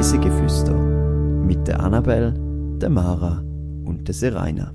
Reisegeflüster 0.00 0.72
mit 0.72 1.68
der 1.68 1.78
Annabel, 1.78 2.32
der 2.80 2.88
Mara 2.88 3.44
und 3.84 4.08
der 4.08 4.14
Seraina. 4.14 4.72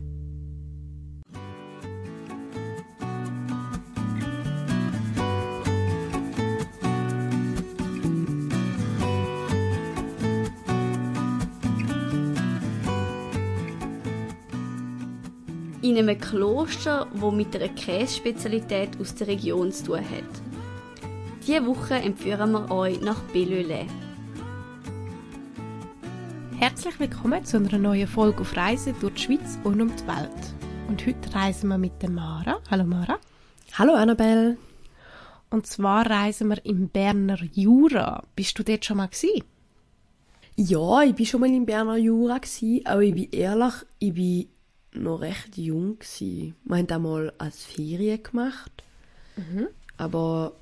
in 15.81 15.97
einem 15.97 16.19
Kloster, 16.19 17.07
wo 17.15 17.31
mit 17.31 17.55
einer 17.55 17.69
Kässpezialität 17.69 18.89
aus 19.01 19.15
der 19.15 19.27
Region 19.27 19.71
zu 19.71 19.85
tun 19.85 19.97
hat. 19.97 20.41
Diese 21.47 21.65
Woche 21.65 21.95
entführen 21.95 22.51
wir 22.51 22.69
euch 22.69 23.01
nach 23.01 23.21
Bellelay. 23.33 23.87
Herzlich 26.57 26.97
willkommen 27.01 27.43
zu 27.43 27.57
einer 27.57 27.77
neuen 27.77 28.07
Folge 28.07 28.39
auf 28.39 28.55
Reisen 28.55 28.95
durch 29.01 29.13
die 29.15 29.21
Schweiz 29.23 29.59
und 29.65 29.81
um 29.81 29.93
die 29.93 30.07
Welt. 30.07 30.55
Und 30.87 31.05
heute 31.05 31.35
reisen 31.35 31.67
wir 31.67 31.77
mit 31.77 32.01
der 32.01 32.09
Mara. 32.09 32.61
Hallo 32.71 32.85
Mara. 32.85 33.19
Hallo 33.73 33.93
Annabelle. 33.93 34.57
Und 35.49 35.67
zwar 35.67 36.09
reisen 36.09 36.47
wir 36.47 36.65
im 36.65 36.87
Berner 36.87 37.43
Jura. 37.51 38.23
Bist 38.37 38.57
du 38.57 38.63
dort 38.63 38.85
schon 38.85 38.97
mal 38.97 39.07
gewesen? 39.07 39.43
Ja, 40.55 41.03
ich 41.03 41.13
bin 41.13 41.25
schon 41.25 41.41
mal 41.41 41.53
im 41.53 41.65
Berner 41.65 41.97
Jura 41.97 42.37
gewesen, 42.37 42.85
aber 42.85 43.01
ich 43.01 43.13
bin 43.13 43.29
ehrlich, 43.31 43.73
ich 43.99 44.13
bin 44.13 44.47
noch 44.93 45.19
recht 45.19 45.57
jung 45.57 45.99
gewesen. 45.99 46.55
Wir 46.63 46.77
haben 46.77 46.87
das 46.87 47.01
mal 47.01 47.33
als 47.37 47.65
Ferien 47.65 48.23
gemacht. 48.23 48.71
Mhm. 49.35 49.67
Aber 49.97 50.53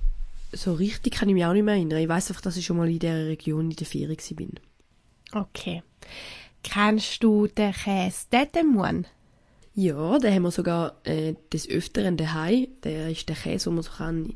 so 0.52 0.74
richtig 0.74 1.14
kann 1.14 1.30
ich 1.30 1.36
mich 1.36 1.46
auch 1.46 1.54
nicht 1.54 1.64
mehr 1.64 1.76
erinnern. 1.76 2.00
Ich 2.00 2.10
weiß 2.10 2.32
einfach, 2.32 2.42
dass 2.42 2.58
ich 2.58 2.66
schon 2.66 2.78
mal 2.78 2.90
in 2.90 2.98
dieser 2.98 3.28
Region 3.28 3.70
in 3.70 3.76
der 3.76 3.86
Ferien 3.86 4.18
bin. 4.36 4.54
Okay. 5.34 5.84
Kennst 6.64 7.24
du 7.24 7.48
den 7.48 7.74
Käse 7.74 8.26
Dedemuan? 8.32 9.08
Ja, 9.76 10.20
den 10.20 10.34
haben 10.34 10.44
wir 10.44 10.52
sogar 10.52 10.96
äh, 11.04 11.34
des 11.52 11.68
Öfteren 11.68 12.16
daheim. 12.18 12.68
Der 12.84 13.10
ist 13.10 13.28
der 13.28 13.36
Käse, 13.36 13.70
den 13.70 13.76
man 13.76 13.84
so 13.84 13.92
kann 13.92 14.34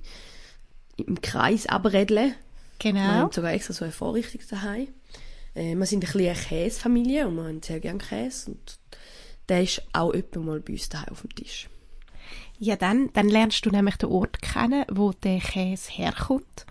im 0.97 1.21
Kreis 1.21 1.67
abredeln 1.67 2.33
Genau. 2.79 2.99
Wir 2.99 3.07
haben 3.07 3.31
sogar 3.31 3.53
extra 3.53 3.73
so 3.73 3.85
eine 3.85 3.91
Vorrichtung 3.91 4.41
daheim. 4.49 4.87
Äh, 5.55 5.75
wir 5.75 5.85
sind 5.85 6.03
ein 6.03 6.11
bisschen 6.11 6.29
eine 6.29 6.35
Käsefamilie 6.35 7.27
und 7.27 7.35
wir 7.35 7.43
haben 7.43 7.61
sehr 7.61 7.79
gerne 7.79 7.99
Käse. 7.99 8.51
Und 8.51 8.79
der 9.49 9.63
ist 9.63 9.81
auch 9.93 10.13
öppe 10.13 10.39
mal 10.39 10.59
bei 10.59 10.73
uns 10.73 10.89
daheim 10.89 11.09
auf 11.11 11.21
dem 11.21 11.35
Tisch. 11.35 11.69
Ja, 12.59 12.75
dann, 12.75 13.11
dann 13.13 13.29
lernst 13.29 13.65
du 13.65 13.69
nämlich 13.69 13.97
den 13.97 14.09
Ort 14.09 14.41
kennen, 14.41 14.85
wo 14.91 15.11
der 15.11 15.39
Käse 15.39 15.91
herkommt. 15.91 16.65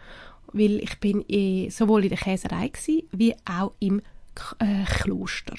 Weil 0.53 0.79
ich 0.79 0.99
bin 1.01 1.23
in, 1.23 1.71
sowohl 1.71 2.05
in 2.05 2.11
der 2.11 2.19
Käserei 2.19 2.69
gewesen, 2.69 3.09
wie 3.13 3.35
auch 3.45 3.73
im 3.79 4.03
äh, 4.59 4.85
Kloster. 4.85 5.57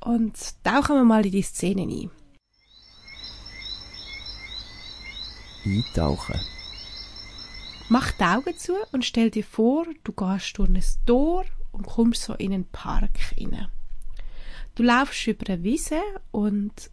Und 0.00 0.36
tauchen 0.64 0.96
wir 0.96 1.04
mal 1.04 1.26
in 1.26 1.32
die 1.32 1.42
Szene 1.42 1.82
ein. 1.82 2.10
Eintauchen. 5.64 6.40
Mach 7.88 8.12
die 8.12 8.22
Augen 8.22 8.56
zu 8.56 8.74
und 8.92 9.04
stell 9.04 9.30
dir 9.30 9.44
vor, 9.44 9.84
du 10.04 10.12
gehst 10.12 10.56
durch 10.56 10.68
ein 10.68 10.82
Tor 11.06 11.44
und 11.72 11.86
kommst 11.86 12.22
so 12.22 12.34
in 12.34 12.52
einen 12.52 12.64
Park 12.64 13.10
rein. 13.36 13.68
Du 14.74 14.82
laufst 14.84 15.26
über 15.26 15.48
eine 15.48 15.62
Wiese 15.62 16.00
und 16.30 16.90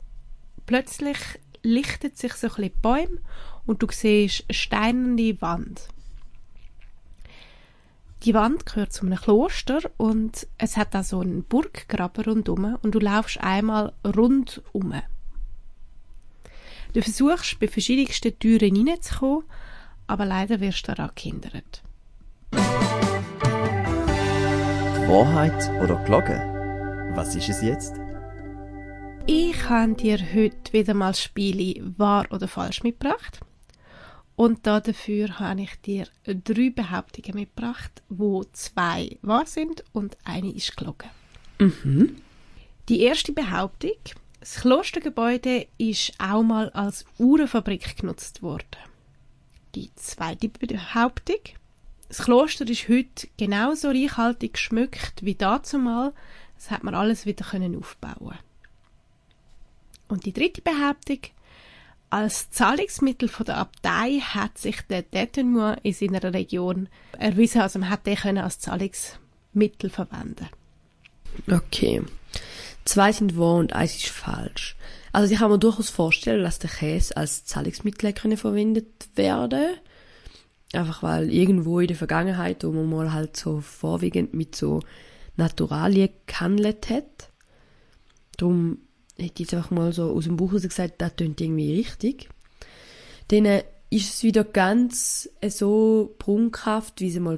plötzlich 0.65 1.17
lichtet 1.61 2.17
sich 2.17 2.33
so 2.33 2.47
ein 2.47 2.49
bisschen 2.49 2.63
die 2.63 2.81
Bäume 2.81 3.21
und 3.65 3.83
du 3.83 3.87
siehst 3.89 4.45
eine 4.47 4.53
steinerne 4.53 5.41
Wand. 5.41 5.87
Die 8.23 8.33
Wand 8.33 8.65
gehört 8.65 8.93
zu 8.93 9.05
einem 9.05 9.17
Kloster 9.17 9.79
und 9.97 10.47
es 10.57 10.75
hat 10.75 10.93
da 10.93 11.03
so 11.03 11.19
einen 11.19 11.43
Burggraben 11.43 12.25
rundum 12.25 12.77
und 12.81 12.95
du 12.95 12.99
laufst 12.99 13.39
einmal 13.39 13.93
rundum. 14.05 14.93
Du 16.93 17.01
versuchst 17.01 17.59
bei 17.59 17.67
verschiedensten 17.67 18.37
Türen 18.39 18.75
hineinzukommen, 18.75 19.43
aber 20.07 20.25
leider 20.25 20.59
wirst 20.59 20.87
du 20.87 20.93
daran 20.95 21.11
gehindert. 21.15 21.83
Wahrheit 25.07 25.69
oder 25.81 25.95
Glocke? 26.03 27.11
Was 27.13 27.35
ist 27.35 27.49
es 27.49 27.61
jetzt? 27.61 27.93
Ich 29.25 29.69
habe 29.69 29.93
dir 29.93 30.17
heute 30.17 30.73
wieder 30.73 30.93
mal 30.93 31.13
Spiele 31.13 31.93
wahr 31.97 32.25
oder 32.31 32.47
falsch 32.47 32.83
mitgebracht. 32.83 33.41
Und 34.37 34.67
dafür 34.67 35.39
habe 35.39 35.63
ich 35.63 35.81
dir 35.81 36.07
drei 36.23 36.69
Behauptungen 36.69 37.39
mitgebracht, 37.39 38.03
wo 38.07 38.43
zwei 38.53 39.17
wahr 39.23 39.47
sind 39.47 39.83
und 39.93 40.15
eine 40.23 40.51
ist 40.51 40.77
gelogen. 40.77 41.09
Mhm. 41.57 42.21
Die 42.87 43.01
erste 43.01 43.31
Behauptung: 43.31 43.97
Das 44.39 44.57
Klostergebäude 44.57 45.65
ist 45.79 46.13
auch 46.19 46.43
mal 46.43 46.69
als 46.69 47.03
Uhrenfabrik 47.17 47.97
genutzt 47.97 48.43
worden. 48.43 48.77
Die 49.73 49.89
zweite 49.95 50.49
Behauptung: 50.49 51.41
Das 52.07 52.19
Kloster 52.19 52.69
ist 52.69 52.87
heute 52.89 53.27
genauso 53.37 53.87
reichhaltig 53.87 54.53
geschmückt 54.53 55.25
wie 55.25 55.33
dazumal, 55.33 56.13
das 56.57 56.69
hat 56.69 56.83
man 56.83 56.93
alles 56.93 57.25
wieder 57.25 57.43
können 57.43 57.75
aufbauen. 57.75 58.37
Und 60.07 60.25
die 60.25 60.33
dritte 60.33 60.61
Behauptung, 60.61 61.21
als 62.09 62.49
Zahlungsmittel 62.51 63.27
von 63.27 63.45
der 63.45 63.57
Abtei 63.57 64.19
hat 64.19 64.57
sich 64.57 64.81
der 64.83 65.03
Détenu 65.03 65.75
in 65.83 65.93
seiner 65.93 66.33
Region 66.33 66.87
erwiesen, 67.17 67.61
also 67.61 67.79
man 67.79 67.97
den 68.05 68.15
können 68.15 68.37
als 68.37 68.59
Zahlungsmittel 68.59 69.89
verwenden. 69.89 70.47
Okay. 71.51 72.01
Zwei 72.85 73.11
sind 73.11 73.37
wahr 73.37 73.55
und 73.55 73.73
eins 73.73 73.97
ist 73.97 74.07
falsch. 74.07 74.77
Also 75.11 75.33
ich 75.33 75.39
kann 75.39 75.51
mir 75.51 75.59
durchaus 75.59 75.89
vorstellen, 75.89 76.43
dass 76.43 76.59
der 76.59 76.69
Käse 76.69 77.17
als 77.17 77.45
Zahlungsmittel 77.45 78.13
können 78.13 78.37
verwendet 78.37 79.09
werden. 79.15 79.75
Einfach 80.73 81.03
weil 81.03 81.31
irgendwo 81.31 81.79
in 81.79 81.87
der 81.87 81.97
Vergangenheit, 81.97 82.63
wo 82.63 82.71
man 82.71 82.89
mal 82.89 83.13
halt 83.13 83.35
so 83.35 83.61
vorwiegend 83.61 84.33
mit 84.33 84.55
so 84.55 84.81
Naturalien 85.35 86.09
gehandelt 86.25 86.89
hat. 86.89 87.29
Darum 88.37 88.79
hätte 89.17 89.43
jetzt 89.43 89.53
einfach 89.53 89.71
mal 89.71 89.93
so 89.93 90.11
aus 90.11 90.25
dem 90.25 90.37
Buch 90.37 90.51
gesagt, 90.51 90.95
das 91.01 91.15
klingt 91.15 91.41
irgendwie 91.41 91.75
richtig. 91.75 92.29
Dann 93.29 93.45
äh, 93.45 93.63
ist 93.89 94.13
es 94.13 94.23
wieder 94.23 94.43
ganz 94.43 95.29
äh, 95.41 95.49
so 95.49 96.15
prunkhaft, 96.19 96.99
wie 97.01 97.09
es 97.09 97.19
mal 97.19 97.37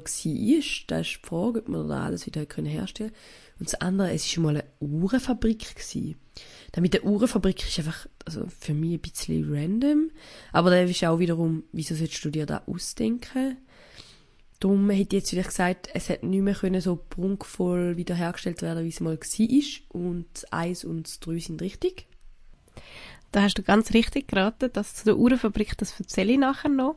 Das 0.88 1.06
ist 1.06 1.22
die 1.22 1.26
Frage, 1.26 1.60
ob 1.60 1.68
man 1.68 1.88
da 1.88 2.04
alles 2.04 2.26
wieder 2.26 2.40
herstellen 2.40 3.10
können. 3.10 3.12
Und 3.58 3.68
das 3.68 3.80
andere, 3.80 4.12
es 4.12 4.36
war 4.36 4.44
mal 4.44 4.56
eine 4.56 4.64
Uhrenfabrik. 4.80 5.74
Gewesen. 5.74 6.16
Das 6.72 6.80
mit 6.80 6.94
der 6.94 7.04
Uhrenfabrik 7.04 7.62
ist 7.66 7.78
einfach 7.78 8.06
also 8.24 8.46
für 8.58 8.74
mich 8.74 8.94
ein 8.94 9.00
bisschen 9.00 9.52
random. 9.54 10.10
Aber 10.52 10.70
da 10.70 10.80
ist 10.80 11.04
auch 11.04 11.18
wiederum, 11.18 11.64
wieso 11.72 11.94
sollst 11.94 12.24
du 12.24 12.30
dir 12.30 12.46
da 12.46 12.62
ausdenken? 12.66 13.58
Darum 14.60 14.90
hätte 14.90 15.16
ich 15.16 15.22
jetzt 15.22 15.30
vielleicht 15.30 15.48
gesagt, 15.48 15.88
es 15.94 16.10
hätte 16.10 16.26
nicht 16.26 16.42
mehr 16.42 16.54
können 16.54 16.82
so 16.82 16.96
prunkvoll 16.96 17.96
wiederhergestellt 17.96 18.60
werden, 18.60 18.84
wie 18.84 18.90
es 18.90 19.00
mal 19.00 19.18
war. 19.18 20.00
Und 20.00 20.52
eins 20.52 20.84
und 20.84 21.26
drei 21.26 21.38
sind 21.38 21.62
richtig. 21.62 22.06
Da 23.32 23.42
hast 23.42 23.54
du 23.54 23.62
ganz 23.62 23.94
richtig 23.94 24.28
geraten, 24.28 24.70
dass 24.72 24.96
zu 24.96 25.04
der 25.04 25.16
Uhrenfabrik, 25.16 25.78
das 25.78 25.98
erzähle 25.98 26.32
ich 26.32 26.38
nachher 26.38 26.68
noch. 26.68 26.96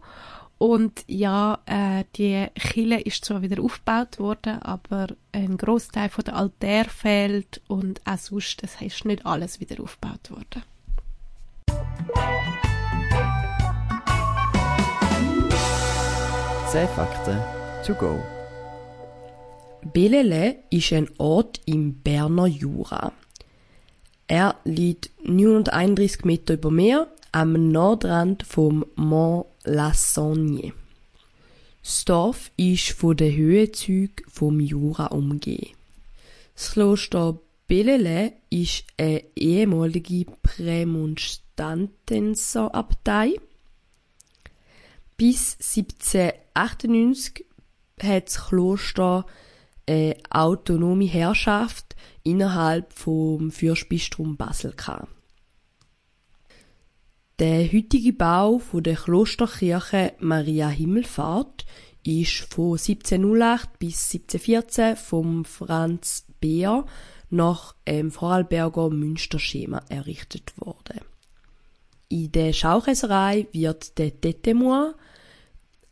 Und 0.57 1.03
ja, 1.07 1.59
äh, 1.66 2.03
die 2.16 2.47
Kille 2.56 3.01
ist 3.01 3.24
zwar 3.24 3.41
wieder 3.41 3.62
aufgebaut 3.62 4.19
worden, 4.19 4.62
aber 4.62 5.07
ein 5.31 5.57
Großteil 5.57 6.09
von 6.09 6.25
der 6.25 6.35
Altar 6.35 6.85
fehlt 6.85 7.62
und 7.68 8.01
auch 8.06 8.18
sonst, 8.18 8.62
es 8.63 8.81
ist 8.81 9.06
nicht 9.06 9.25
alles 9.25 9.59
wieder 9.59 9.81
aufgebaut 9.81 10.31
worden. 10.31 10.63
Zehn 16.74 16.88
Fakten 16.88 17.38
to 17.86 17.94
go. 17.94 18.18
Bellelay 19.94 20.56
ist 20.72 20.92
ein 20.92 21.08
Ort 21.20 21.62
im 21.66 22.02
Berner 22.02 22.48
Jura. 22.48 23.14
Er 24.25 24.56
liegt 24.64 25.12
931 25.24 26.25
Meter 26.25 26.56
über 26.56 26.72
Meer 26.72 27.14
am 27.31 27.72
Nordrand 27.72 28.42
vom 28.42 28.88
Mont 28.96 29.46
La 29.66 29.94
Sagne. 29.94 30.74
Das 31.84 32.06
Dorf 32.06 32.50
ist 32.58 32.90
von 32.90 33.18
den 33.18 33.36
Höhenzügen 33.36 34.25
vom 34.28 34.60
Jura 34.60 35.12
umgeben. 35.12 35.75
Das 36.56 36.72
Kloster 36.72 37.38
Bellelay 37.68 38.31
ist 38.50 38.86
eine 38.98 39.22
ehemalige 39.36 40.25
Prämonstratenserabtei. 40.42 43.36
Bis 45.18 45.57
1798 45.60 47.45
hat 48.01 48.27
das 48.27 48.48
Kloster 48.48 49.25
eine 49.88 50.15
autonome 50.30 51.06
Herrschaft 51.06 51.95
innerhalb 52.24 52.94
vom 52.94 53.51
Fürstbistum 53.51 54.38
Basel 54.38 54.71
gehabt. 54.71 55.07
Der 57.39 57.71
heutige 57.71 58.13
Bau 58.13 58.62
der 58.74 58.95
Klosterkirche 58.95 60.13
Maria 60.19 60.69
Himmelfahrt 60.69 61.65
ist 62.06 62.54
von 62.54 62.74
1708 62.77 63.80
bis 63.80 64.13
1714 64.13 64.95
vom 64.95 65.45
Franz 65.45 66.25
Beer 66.39 66.86
nach 67.30 67.75
ähm, 67.86 68.12
Vorarlberger 68.12 68.89
Münsterschema 68.89 69.81
errichtet 69.89 70.54
worden. 70.57 71.00
In 72.10 72.31
der 72.31 72.54
Schaukäserei 72.54 73.48
wird 73.51 73.98
der 73.98 74.21
Tetemois, 74.21 74.94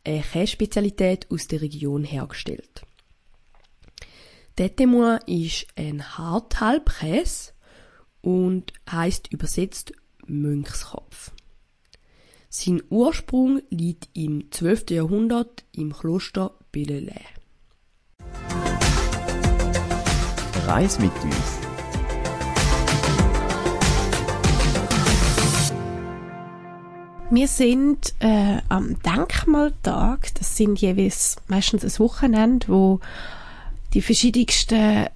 eine 0.04 0.22
Kässpezialität 0.22 1.30
aus 1.32 1.48
der 1.48 1.62
Region, 1.62 2.04
hergestellt. 2.04 2.82
Tetemois 4.56 5.20
ist 5.28 5.68
ein 5.76 6.18
Harthalbkäse 6.18 7.54
und 8.22 8.74
heißt 8.90 9.32
übersetzt 9.32 9.94
Mönchskopf. 10.26 11.32
Sein 12.50 12.84
Ursprung 12.90 13.62
liegt 13.70 14.10
im 14.14 14.52
12. 14.52 14.90
Jahrhundert 14.90 15.64
im 15.72 15.94
Kloster 15.94 16.54
Bellelay. 16.72 17.26
Reis 20.66 21.00
mit 21.00 21.14
uns. 21.24 21.71
Wir 27.34 27.48
sind 27.48 28.14
äh, 28.20 28.58
am 28.68 29.02
Denkmaltag. 29.04 30.36
Das 30.36 30.58
sind 30.58 30.82
jeweils 30.82 31.38
meistens 31.48 31.86
ein 31.86 32.00
Wochenende, 32.00 32.68
wo 32.68 33.00
die 33.94 34.02
verschiedensten, 34.02 34.76
äh, 34.76 35.10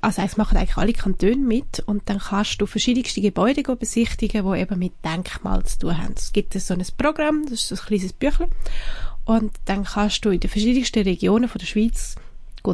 also 0.00 0.22
es 0.22 0.38
machen 0.38 0.56
eigentlich 0.56 0.78
alle 0.78 0.94
Kantone 0.94 1.36
mit 1.36 1.80
und 1.84 2.08
dann 2.08 2.18
kannst 2.18 2.62
du 2.62 2.66
verschiedenste 2.66 3.20
Gebäude 3.20 3.62
besichtigen, 3.62 4.50
die 4.50 4.58
eben 4.58 4.78
mit 4.78 4.94
Denkmal 5.04 5.64
zu 5.64 5.80
tun 5.80 5.98
haben. 5.98 6.14
Es 6.16 6.32
gibt 6.32 6.54
so 6.54 6.72
ein 6.72 6.82
Programm, 6.96 7.42
das 7.44 7.60
ist 7.60 7.68
so 7.68 7.74
ein 7.74 7.86
kleines 7.88 8.14
Büchlein 8.14 8.48
und 9.26 9.52
dann 9.66 9.84
kannst 9.84 10.24
du 10.24 10.30
in 10.30 10.40
den 10.40 10.48
verschiedensten 10.48 11.02
Regionen 11.02 11.50
von 11.50 11.58
der 11.58 11.66
Schweiz 11.66 12.16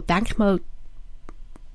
Denkmal 0.08 0.60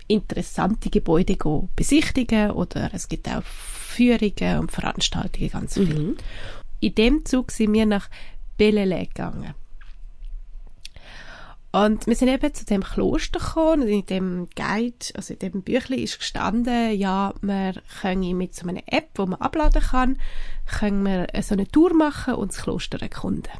interessante 0.08 0.90
Gebäude 0.90 1.38
besichtigen 1.76 2.52
oder 2.52 2.90
es 2.94 3.10
gibt 3.10 3.28
auch 3.28 3.44
Führungen 3.44 4.60
und 4.60 4.72
Veranstaltungen 4.72 5.50
ganz 5.50 5.74
viel. 5.74 5.94
Mhm. 5.94 6.18
In 6.80 6.95
dem 6.95 7.25
Zug 7.25 7.51
sind 7.51 7.74
wir 7.74 7.86
nach 7.86 8.10
Bellelay 8.57 9.07
gegangen. 9.07 9.54
Und 11.72 12.07
wir 12.07 12.16
sind 12.16 12.30
eben 12.30 12.54
zu 12.54 12.63
dem 12.63 12.83
Kloster 12.83 13.39
gekommen 13.39 13.81
und 13.81 13.89
in 13.89 14.06
dem 14.06 14.48
Guide, 14.56 15.07
also 15.13 15.33
in 15.33 15.39
dem 15.39 15.62
Büchlein 15.62 16.00
ist 16.00 16.19
gestanden, 16.19 16.98
ja, 16.98 17.33
man 17.42 17.77
könne 18.00 18.33
mit 18.33 18.56
so 18.56 18.66
einer 18.66 18.83
App, 18.86 19.10
wo 19.16 19.25
man 19.25 19.42
abladen 19.42 19.81
kann, 19.81 20.18
können 20.80 21.04
wir 21.04 21.27
so 21.42 21.54
eine 21.54 21.68
Tour 21.68 21.94
machen 21.94 22.36
und 22.36 22.54
das 22.54 22.62
Kloster 22.62 23.01
erkunden. 23.01 23.51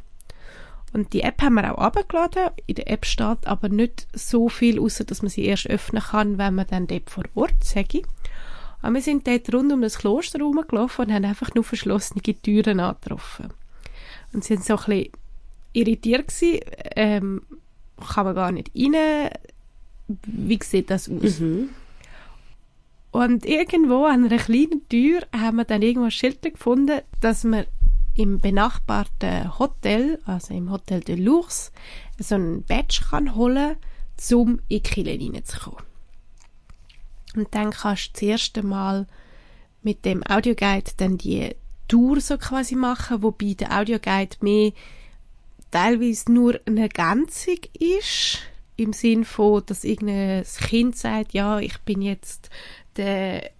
Und 0.94 1.12
die 1.12 1.20
App 1.20 1.42
haben 1.42 1.56
wir 1.56 1.70
auch 1.70 1.82
abgeladen. 1.82 2.48
In 2.66 2.76
der 2.76 2.90
App 2.90 3.04
steht 3.04 3.46
aber 3.46 3.68
nicht 3.68 4.06
so 4.14 4.48
viel, 4.48 4.80
außer 4.80 5.04
dass 5.04 5.20
man 5.20 5.28
sie 5.28 5.44
erst 5.44 5.66
öffnen 5.66 6.02
kann, 6.02 6.38
wenn 6.38 6.54
man 6.54 6.66
dann 6.68 6.86
dort 6.86 7.10
vor 7.10 7.24
Ort 7.34 7.62
sage. 7.64 8.00
Aber 8.82 8.94
wir 8.94 9.02
sind 9.02 9.26
dort 9.26 9.52
rund 9.52 9.72
um 9.72 9.82
das 9.82 9.98
Kloster 9.98 10.40
rumgelaufen 10.40 11.06
und 11.06 11.12
haben 11.12 11.24
einfach 11.24 11.54
nur 11.54 11.64
verschlossene 11.64 12.22
Türen 12.22 12.80
angetroffen. 12.80 13.48
Und 14.32 14.44
sie 14.44 14.54
waren 14.54 14.62
so 14.62 14.76
ein 14.76 14.84
bisschen 14.84 15.12
irritiert 15.72 16.28
gewesen, 16.28 16.60
ähm, 16.94 17.42
kann 18.14 18.26
man 18.26 18.34
gar 18.34 18.52
nicht 18.52 18.70
rein. 18.76 19.30
Wie 20.08 20.58
sieht 20.62 20.90
das 20.90 21.08
aus? 21.08 21.40
Mhm. 21.40 21.70
Und 23.10 23.46
irgendwo 23.46 24.04
an 24.04 24.26
einer 24.26 24.36
kleinen 24.36 24.86
Tür 24.88 25.22
haben 25.34 25.56
wir 25.56 25.64
dann 25.64 25.82
irgendwo 25.82 26.04
ein 26.04 26.10
Schild 26.10 26.42
gefunden, 26.42 27.00
dass 27.20 27.44
man 27.44 27.64
im 28.14 28.40
benachbarten 28.40 29.58
Hotel, 29.58 30.20
also 30.26 30.54
im 30.54 30.70
Hotel 30.70 31.00
de 31.00 31.16
Lours, 31.16 31.72
so 32.18 32.34
einen 32.34 32.62
Badge 32.64 33.00
kann 33.08 33.34
holen, 33.34 33.76
um 34.32 34.58
in 34.58 34.60
die 34.68 34.80
Kirche 34.80 35.18
reinzukommen. 35.18 35.85
Und 37.36 37.54
dann 37.54 37.70
kannst 37.70 38.08
du 38.08 38.12
das 38.12 38.22
erste 38.22 38.62
Mal 38.62 39.06
mit 39.82 40.04
dem 40.04 40.26
Audioguide 40.26 40.90
dann 40.96 41.18
die 41.18 41.54
Tour 41.88 42.20
so 42.20 42.38
quasi 42.38 42.74
machen, 42.74 43.22
wobei 43.22 43.54
der 43.54 43.78
Audioguide 43.78 44.36
mehr 44.40 44.72
teilweise 45.70 46.32
nur 46.32 46.58
eine 46.66 46.82
Ergänzung 46.82 47.58
ist, 47.78 48.38
im 48.76 48.92
Sinn 48.92 49.24
von, 49.24 49.62
dass 49.64 49.84
irgendein 49.84 50.44
Kind 50.44 50.96
sagt, 50.96 51.32
ja, 51.32 51.58
ich 51.60 51.78
bin 51.80 52.02
jetzt 52.02 52.50
der 52.96 53.50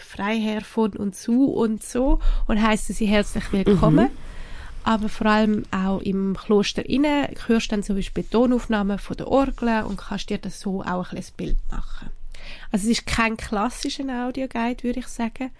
Freiherr 0.00 0.62
von 0.62 0.92
und 0.92 1.14
zu 1.14 1.44
und 1.44 1.82
so 1.82 2.20
und 2.46 2.60
heißen 2.60 2.94
sie 2.94 3.06
herzlich 3.06 3.52
willkommen. 3.52 4.10
Aber 4.84 5.08
vor 5.08 5.26
allem 5.26 5.64
auch 5.70 6.00
im 6.00 6.36
Kloster 6.36 6.88
inne 6.88 7.30
hörst 7.46 7.66
du 7.66 7.76
dann 7.76 7.82
zum 7.82 7.96
Beispiel 7.96 8.24
Tonaufnahmen 8.24 8.98
von 8.98 9.16
der 9.16 9.28
Orgel 9.28 9.82
und 9.82 9.98
kannst 9.98 10.30
dir 10.30 10.38
das 10.38 10.60
so 10.60 10.82
auch 10.82 11.04
ein 11.04 11.04
kleines 11.04 11.30
Bild 11.30 11.58
machen. 11.70 12.10
Also 12.70 12.90
es 12.90 12.98
ist 12.98 13.06
kein 13.06 13.36
klassischer 13.36 14.26
Audioguide, 14.26 14.82
würde 14.82 15.00
ich 15.00 15.08
sagen. 15.08 15.50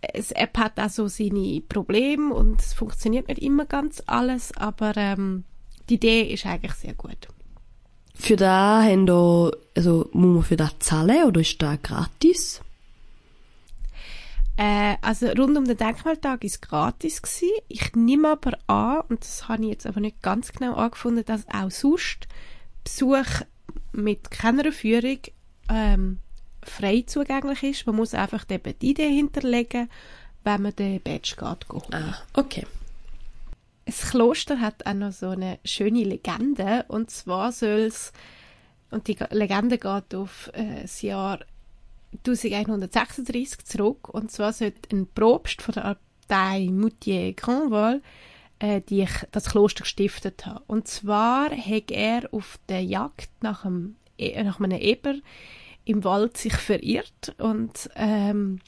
Es, 0.00 0.30
App 0.32 0.56
hat 0.58 0.78
auch 0.78 0.90
so 0.90 1.08
seine 1.08 1.60
Probleme 1.68 2.32
und 2.32 2.60
es 2.60 2.72
funktioniert 2.72 3.28
nicht 3.28 3.42
immer 3.42 3.64
ganz 3.64 4.02
alles, 4.06 4.56
aber 4.56 4.96
ähm, 4.96 5.44
die 5.88 5.94
Idee 5.94 6.22
ist 6.22 6.46
eigentlich 6.46 6.74
sehr 6.74 6.94
gut. 6.94 7.28
Für 8.14 8.36
da 8.36 8.82
haben 8.82 9.06
da, 9.06 9.50
also 9.76 10.08
muss 10.12 10.34
man 10.34 10.42
für 10.42 10.56
das 10.56 10.78
zahlen 10.80 11.24
oder 11.24 11.40
ist 11.40 11.60
das 11.62 11.82
gratis? 11.82 12.60
Äh, 14.56 14.96
also 15.02 15.28
rund 15.28 15.56
um 15.56 15.64
den 15.64 15.76
Denkmaltag 15.76 16.42
ist 16.42 16.60
gratis 16.60 17.22
gsi. 17.22 17.50
Ich 17.68 17.94
nehme 17.94 18.30
aber 18.30 18.58
an, 18.66 19.02
und 19.08 19.20
das 19.20 19.48
habe 19.48 19.62
ich 19.62 19.70
jetzt 19.70 19.86
aber 19.86 20.00
nicht 20.00 20.20
ganz 20.20 20.52
genau 20.52 20.74
angefunden, 20.74 21.24
dass 21.24 21.48
auch 21.48 21.70
sonst 21.70 22.26
Besuch 22.82 23.42
mit 23.92 24.32
keiner 24.32 24.72
Führung 24.72 25.18
ähm, 25.68 26.18
frei 26.62 27.04
zugänglich 27.06 27.62
ist. 27.62 27.86
Man 27.86 27.96
muss 27.96 28.14
einfach 28.14 28.44
eben 28.50 28.74
die 28.80 28.90
Idee 28.90 29.08
hinterlegen, 29.10 29.88
wenn 30.44 30.62
man 30.62 30.76
den 30.76 31.00
Badge 31.00 31.34
geht 31.38 31.68
holen. 31.70 31.92
Ah, 31.94 32.18
okay. 32.34 32.66
Das 33.86 34.10
Kloster 34.10 34.60
hat 34.60 34.84
auch 34.86 34.94
noch 34.94 35.12
so 35.12 35.30
eine 35.30 35.58
schöne 35.64 36.04
Legende 36.04 36.84
und 36.88 37.10
zwar 37.10 37.52
soll 37.52 37.86
es 37.86 38.12
und 38.90 39.06
die 39.08 39.16
Legende 39.30 39.78
geht 39.78 40.14
auf 40.14 40.50
äh, 40.52 40.82
das 40.82 41.00
Jahr 41.02 41.40
1136 42.26 43.64
zurück 43.64 44.08
und 44.08 44.30
zwar 44.30 44.52
sollte 44.52 44.94
ein 44.94 45.06
Propst 45.14 45.62
von 45.62 45.74
der 45.74 45.84
Abtei 45.86 46.68
Moutier 46.70 47.32
Grandval 47.34 48.02
äh, 48.58 48.80
die, 48.80 49.06
das 49.30 49.46
Kloster 49.50 49.82
gestiftet 49.82 50.44
haben. 50.46 50.64
Und 50.66 50.88
zwar 50.88 51.50
hat 51.50 51.90
er 51.90 52.28
auf 52.32 52.58
der 52.68 52.82
Jagd 52.82 53.30
nach 53.40 53.64
einem, 53.64 53.96
E- 54.18 54.42
nach 54.42 54.58
einem 54.60 54.78
Eber 54.78 55.14
im 55.88 56.04
Wald 56.04 56.36
sich 56.36 56.54
verirrt 56.54 57.34
und 57.38 57.88
ähm, 57.96 58.60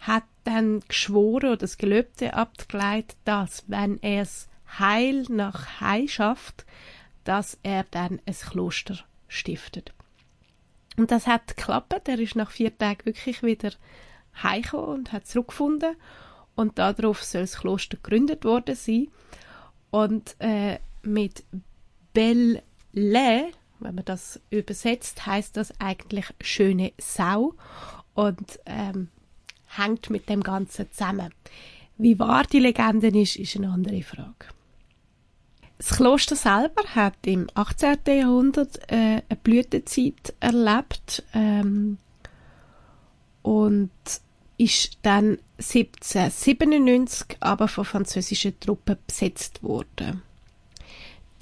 hat 0.00 0.24
dann 0.42 0.80
geschworen 0.80 1.50
oder 1.50 1.56
das 1.58 1.78
Gelübde 1.78 2.34
abgeleitet, 2.34 3.16
dass 3.24 3.64
wenn 3.68 4.02
er 4.02 4.22
es 4.22 4.48
heil 4.78 5.24
nach 5.28 5.80
Heim 5.80 6.08
schafft, 6.08 6.66
dass 7.22 7.58
er 7.62 7.84
dann 7.92 8.20
ein 8.26 8.34
Kloster 8.34 8.98
stiftet. 9.28 9.94
Und 10.96 11.12
das 11.12 11.28
hat 11.28 11.56
geklappt. 11.56 12.08
Er 12.08 12.18
ist 12.18 12.34
nach 12.34 12.50
vier 12.50 12.76
Tagen 12.76 13.04
wirklich 13.06 13.44
wieder 13.44 13.70
heimgekommen 14.42 14.88
und 14.88 15.12
hat 15.12 15.26
zurückgefunden. 15.26 15.94
Und 16.56 16.78
darauf 16.78 17.22
soll 17.22 17.42
das 17.42 17.60
Kloster 17.60 17.96
gegründet 17.96 18.44
worden 18.44 18.74
sein. 18.74 19.08
Und 19.90 20.34
äh, 20.40 20.78
mit 21.02 21.44
Belle, 22.12 22.62
wenn 23.80 23.94
man 23.94 24.04
das 24.04 24.40
übersetzt, 24.50 25.26
heißt 25.26 25.56
das 25.56 25.72
eigentlich 25.80 26.26
schöne 26.40 26.92
Sau 26.98 27.54
und 28.14 28.58
ähm, 28.66 29.08
hängt 29.66 30.10
mit 30.10 30.28
dem 30.28 30.42
Ganzen 30.42 30.90
zusammen. 30.90 31.32
Wie 31.98 32.18
wahr 32.18 32.44
die 32.44 32.58
Legende 32.58 33.08
ist, 33.08 33.36
ist 33.36 33.56
eine 33.56 33.70
andere 33.70 34.02
Frage. 34.02 34.46
Das 35.78 35.90
Kloster 35.90 36.36
selber 36.36 36.82
hat 36.94 37.14
im 37.26 37.48
18. 37.54 37.98
Jahrhundert 38.06 38.78
äh, 38.90 39.22
eine 39.28 39.38
Blütezeit 39.42 40.34
erlebt 40.40 41.22
ähm, 41.34 41.98
und 43.42 43.90
ist 44.58 44.98
dann 45.02 45.38
1797 45.58 47.36
aber 47.40 47.68
von 47.68 47.84
französischen 47.84 48.58
Truppen 48.58 48.96
besetzt 49.06 49.62
worden. 49.62 50.22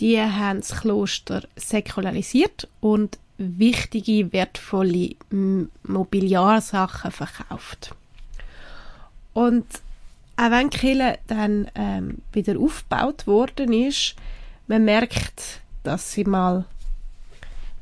Die 0.00 0.20
haben 0.20 0.60
das 0.60 0.80
Kloster 0.80 1.42
säkularisiert 1.56 2.68
und 2.80 3.18
wichtige, 3.38 4.32
wertvolle 4.32 5.16
Mobiliarsachen 5.82 7.10
verkauft. 7.10 7.94
Und 9.32 9.66
auch 10.36 10.50
wenn 10.50 10.70
Kirche 10.70 11.18
dann 11.26 11.70
ähm, 11.74 12.18
wieder 12.32 12.58
aufgebaut 12.58 13.26
worden 13.26 13.72
ist, 13.72 14.16
man 14.66 14.84
merkt, 14.84 15.60
dass 15.82 16.12
sie 16.12 16.24
mal 16.24 16.64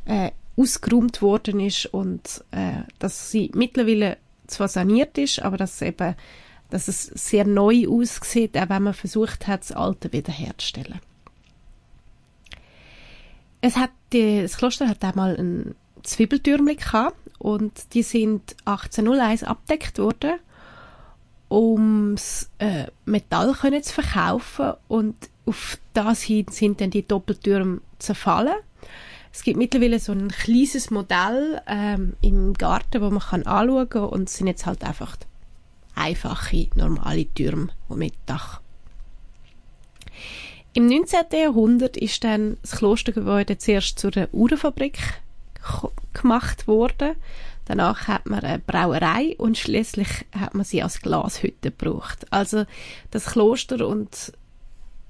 äh, 0.06 0.30
ausgeräumt 0.56 1.22
worden 1.22 1.60
ist 1.60 1.86
und 1.86 2.44
äh, 2.50 2.82
dass 2.98 3.30
sie 3.30 3.50
mittlerweile 3.54 4.18
zwar 4.46 4.68
saniert 4.68 5.16
ist, 5.16 5.40
aber 5.40 5.56
dass 5.56 5.80
eben, 5.80 6.14
dass 6.70 6.88
es 6.88 7.06
sehr 7.06 7.46
neu 7.46 7.86
aussieht, 7.88 8.56
auch 8.58 8.68
wenn 8.68 8.82
man 8.82 8.94
versucht 8.94 9.46
hat, 9.46 9.60
das 9.60 9.72
Alte 9.72 10.12
wiederherzustellen. 10.12 11.00
Es 13.62 13.76
hat 13.76 13.90
die, 14.12 14.42
das 14.42 14.56
Kloster 14.56 14.88
hat 14.88 15.04
einmal 15.04 15.36
ein 15.36 15.76
Zwiebeltürmchen 16.02 16.76
gehabt 16.76 17.16
und 17.38 17.94
die 17.94 18.02
sind 18.02 18.56
1801 18.64 19.44
abdeckt 19.44 20.00
worden, 20.00 20.32
um 21.48 22.16
das 22.16 22.50
äh, 22.58 22.86
Metall 23.04 23.52
können 23.54 23.82
zu 23.82 23.94
verkaufen 23.94 24.72
und 24.88 25.14
auf 25.46 25.78
das 25.94 26.22
hin 26.22 26.46
sind 26.50 26.80
dann 26.80 26.90
die 26.90 27.06
Doppeltürme 27.06 27.80
zerfallen. 28.00 28.56
Es 29.32 29.44
gibt 29.44 29.58
mittlerweile 29.58 30.00
so 30.00 30.10
ein 30.10 30.28
kleines 30.28 30.90
Modell 30.90 31.62
ähm, 31.68 32.14
im 32.20 32.54
Garten, 32.54 33.00
wo 33.00 33.10
man 33.10 33.20
kann 33.20 33.46
anschauen 33.46 33.88
kann 33.88 34.04
und 34.04 34.28
es 34.28 34.36
sind 34.36 34.48
jetzt 34.48 34.66
halt 34.66 34.82
einfach 34.82 35.16
einfache, 35.94 36.68
normale 36.74 37.26
Türme 37.26 37.68
mit 37.88 38.14
Dach. 38.26 38.60
Im 40.74 40.86
19. 40.86 41.18
Jahrhundert 41.32 41.98
ist 41.98 42.24
dann 42.24 42.56
das 42.62 42.72
Klostergebäude 42.72 43.58
zuerst 43.58 43.98
zu 43.98 44.10
einer 44.14 44.32
Uhrenfabrik 44.32 44.98
gemacht 46.14 46.66
worden. 46.66 47.16
Danach 47.66 48.08
hat 48.08 48.26
man 48.26 48.40
eine 48.40 48.58
Brauerei 48.58 49.36
und 49.36 49.58
schließlich 49.58 50.08
hat 50.34 50.54
man 50.54 50.64
sie 50.64 50.82
als 50.82 51.00
Glashütte 51.00 51.70
gebraucht. 51.70 52.26
Also 52.30 52.64
das 53.10 53.26
Kloster 53.26 53.86
und 53.86 54.32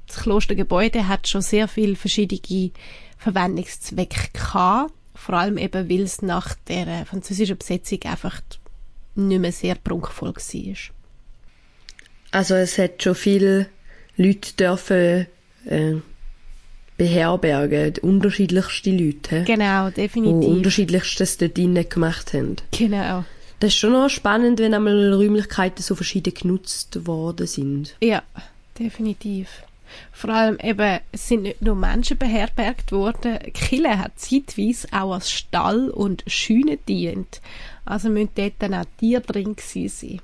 das 0.08 0.16
Klostergebäude 0.16 1.06
hat 1.06 1.28
schon 1.28 1.42
sehr 1.42 1.68
viele 1.68 1.94
verschiedene 1.94 2.72
Verwendungszwecke 3.18 4.30
gehabt. 4.32 4.92
Vor 5.14 5.36
allem 5.36 5.58
eben, 5.58 5.88
weil 5.88 6.00
es 6.00 6.22
nach 6.22 6.56
der 6.66 7.06
französischen 7.06 7.56
Besetzung 7.56 8.02
einfach 8.04 8.40
nicht 9.14 9.40
mehr 9.40 9.52
sehr 9.52 9.76
prunkvoll 9.76 10.34
war. 10.34 10.74
Also 12.32 12.54
es 12.54 12.78
hat 12.78 13.02
schon 13.02 13.14
viele 13.14 13.68
Leute 14.16 14.54
dürfen 14.54 15.26
äh, 15.66 15.94
beherbergen, 16.96 17.94
unterschiedlichste 18.02 18.90
Leute. 18.90 19.44
Genau, 19.44 19.90
definitiv. 19.90 20.40
Die 20.40 20.46
unterschiedlichstes 20.46 21.38
dort 21.38 21.56
drinnen 21.56 21.88
gemacht 21.88 22.32
haben. 22.32 22.56
Genau. 22.70 23.24
Das 23.60 23.68
ist 23.72 23.78
schon 23.78 23.92
noch 23.92 24.08
spannend, 24.08 24.58
wenn 24.58 24.74
einmal 24.74 25.12
Räumlichkeiten 25.12 25.82
so 25.82 25.94
verschieden 25.94 26.34
genutzt 26.34 27.06
worden 27.06 27.46
sind. 27.46 27.96
Ja, 28.02 28.22
definitiv. 28.78 29.62
Vor 30.10 30.30
allem 30.30 30.58
eben, 30.62 31.00
es 31.12 31.28
sind 31.28 31.42
nicht 31.42 31.62
nur 31.62 31.74
Menschen 31.74 32.18
beherbergt 32.18 32.92
worden, 32.92 33.38
Kille 33.52 33.98
hat 33.98 34.18
zeitweise 34.18 34.88
auch 34.90 35.12
als 35.12 35.30
Stall 35.30 35.90
und 35.90 36.24
Schüne 36.26 36.78
dient. 36.88 37.40
Also 37.84 38.08
müssen 38.08 38.30
dort 38.34 38.54
dann 38.58 38.74
auch 38.74 38.86
Tiere 38.98 39.22
drin 39.22 39.56
sein. 39.58 40.20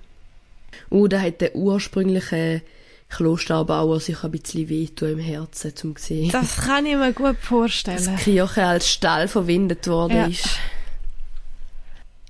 Oh, 0.90 1.06
da 1.06 1.20
hat 1.20 1.40
der 1.40 1.54
ursprüngliche 1.54 2.62
Klosterbauer 3.08 4.00
sich 4.00 4.22
ein 4.22 4.30
bisschen 4.30 4.68
wehtun 4.68 5.12
im 5.12 5.18
Herzen, 5.18 5.74
zum 5.74 5.96
sehen. 5.96 6.30
Das 6.30 6.56
kann 6.56 6.86
ich 6.86 6.96
mir 6.96 7.12
gut 7.12 7.38
vorstellen. 7.38 8.04
Dass 8.04 8.24
die 8.24 8.32
Kirche 8.32 8.64
als 8.64 8.88
Stall 8.90 9.28
verwendet 9.28 9.86
worden 9.86 10.16
ja. 10.16 10.26
ist. 10.26 10.58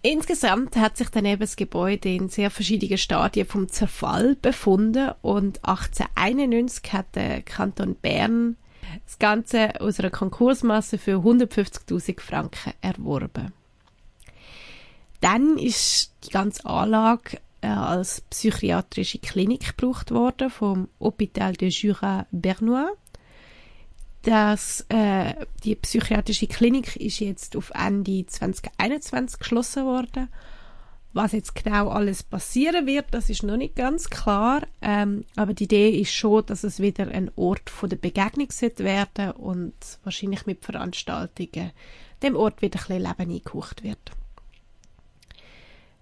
Insgesamt 0.02 0.76
hat 0.76 0.97
sich 0.97 1.08
dann 1.08 1.25
eben 1.25 1.40
das 1.40 1.56
Gebäude 1.56 2.08
in 2.08 2.28
sehr 2.28 2.50
verschiedenen 2.50 2.99
Stadien 2.99 3.47
vom 3.47 3.68
Zerfall 3.68 4.37
befunden 4.37 5.11
und 5.23 5.64
1891 5.64 6.92
hat 6.92 7.16
der 7.16 7.42
Kanton 7.42 7.97
Bern 7.97 8.56
das 9.04 9.18
Ganze 9.18 9.80
aus 9.80 9.99
einer 9.99 10.11
Konkursmasse 10.11 10.99
für 10.99 11.16
150.000 11.16 12.20
Franken 12.20 12.73
erworben. 12.80 13.52
Dann 15.20 15.58
ist 15.58 16.12
die 16.25 16.30
ganze 16.30 16.64
Anlage 16.64 17.38
als 17.60 18.20
psychiatrische 18.22 19.18
Klinik 19.18 19.76
gebraucht 19.76 20.10
worden 20.10 20.50
vom 20.50 20.88
Hôpital 21.00 21.56
de 21.56 21.68
Jura 21.68 22.26
Bernois 22.30 22.90
dass 24.22 24.84
äh, 24.88 25.34
die 25.64 25.74
psychiatrische 25.74 26.48
Klinik 26.48 26.96
ist 26.96 27.20
jetzt 27.20 27.56
auf 27.56 27.70
Ende 27.74 28.26
2021 28.26 29.38
geschlossen 29.38 29.84
worden. 29.84 30.28
Was 31.14 31.32
jetzt 31.32 31.54
genau 31.54 31.88
alles 31.88 32.22
passieren 32.22 32.86
wird, 32.86 33.06
das 33.12 33.30
ist 33.30 33.42
noch 33.42 33.56
nicht 33.56 33.74
ganz 33.74 34.10
klar. 34.10 34.66
Ähm, 34.82 35.24
aber 35.36 35.54
die 35.54 35.64
Idee 35.64 35.90
ist 35.90 36.12
schon, 36.12 36.44
dass 36.44 36.64
es 36.64 36.80
wieder 36.80 37.08
ein 37.08 37.30
Ort 37.36 37.70
von 37.70 37.88
der 37.88 37.96
Begegnung 37.96 38.48
werden 38.50 39.30
und 39.32 39.74
wahrscheinlich 40.04 40.44
mit 40.44 40.64
Veranstaltungen 40.64 41.72
dem 42.22 42.36
Ort 42.36 42.60
wieder 42.60 42.80
ein 42.80 42.86
bisschen 42.86 43.02
Leben 43.02 43.34
eingehaucht 43.34 43.82
wird. 43.82 44.17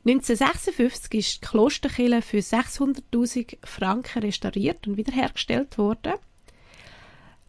1956 0.06 1.14
ist 1.14 1.42
die 1.42 1.46
Klosterkirche 1.46 2.22
für 2.22 2.38
600.000 2.38 3.58
Franken 3.66 4.22
restauriert 4.22 4.86
und 4.86 4.96
wiederhergestellt 4.96 5.78
worden. 5.78 6.14